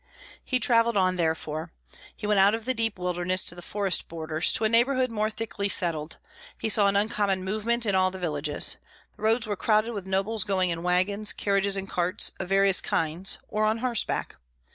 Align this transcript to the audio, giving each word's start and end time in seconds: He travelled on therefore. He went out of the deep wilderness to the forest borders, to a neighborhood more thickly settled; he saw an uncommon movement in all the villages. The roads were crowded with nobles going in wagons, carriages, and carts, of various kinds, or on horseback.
He 0.43 0.59
travelled 0.59 0.97
on 0.97 1.15
therefore. 1.15 1.69
He 2.17 2.25
went 2.25 2.39
out 2.39 2.55
of 2.55 2.65
the 2.65 2.73
deep 2.73 2.97
wilderness 2.97 3.43
to 3.43 3.53
the 3.53 3.61
forest 3.61 4.07
borders, 4.07 4.51
to 4.53 4.63
a 4.63 4.67
neighborhood 4.67 5.11
more 5.11 5.29
thickly 5.29 5.69
settled; 5.69 6.17
he 6.59 6.69
saw 6.69 6.87
an 6.87 6.95
uncommon 6.95 7.43
movement 7.43 7.85
in 7.85 7.93
all 7.93 8.09
the 8.09 8.17
villages. 8.17 8.77
The 9.15 9.21
roads 9.21 9.45
were 9.45 9.55
crowded 9.55 9.91
with 9.93 10.07
nobles 10.07 10.43
going 10.43 10.71
in 10.71 10.81
wagons, 10.81 11.33
carriages, 11.33 11.77
and 11.77 11.87
carts, 11.87 12.31
of 12.39 12.49
various 12.49 12.81
kinds, 12.81 13.37
or 13.47 13.63
on 13.63 13.77
horseback. 13.77 14.37